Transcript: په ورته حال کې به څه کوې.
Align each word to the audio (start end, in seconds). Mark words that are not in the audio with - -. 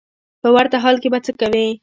په 0.41 0.49
ورته 0.55 0.77
حال 0.83 0.95
کې 1.01 1.09
به 1.13 1.19
څه 1.25 1.31
کوې. 1.39 1.65